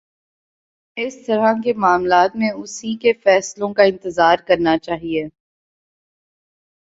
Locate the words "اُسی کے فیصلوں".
2.51-3.73